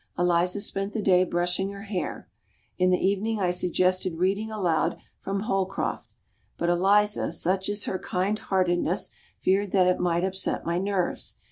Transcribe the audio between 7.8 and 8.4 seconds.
her kind